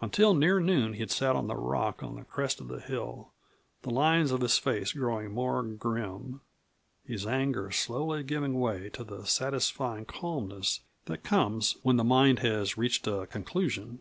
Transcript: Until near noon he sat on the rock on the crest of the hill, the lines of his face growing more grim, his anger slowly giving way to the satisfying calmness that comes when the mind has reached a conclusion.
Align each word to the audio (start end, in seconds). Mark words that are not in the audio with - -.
Until 0.00 0.34
near 0.34 0.58
noon 0.58 0.94
he 0.94 1.06
sat 1.06 1.36
on 1.36 1.46
the 1.46 1.54
rock 1.54 2.02
on 2.02 2.16
the 2.16 2.24
crest 2.24 2.60
of 2.60 2.66
the 2.66 2.80
hill, 2.80 3.30
the 3.82 3.90
lines 3.90 4.32
of 4.32 4.40
his 4.40 4.58
face 4.58 4.92
growing 4.92 5.30
more 5.30 5.62
grim, 5.62 6.40
his 7.04 7.24
anger 7.24 7.70
slowly 7.70 8.24
giving 8.24 8.58
way 8.58 8.88
to 8.88 9.04
the 9.04 9.24
satisfying 9.26 10.06
calmness 10.06 10.80
that 11.04 11.22
comes 11.22 11.76
when 11.84 11.98
the 11.98 12.02
mind 12.02 12.40
has 12.40 12.76
reached 12.76 13.06
a 13.06 13.28
conclusion. 13.28 14.00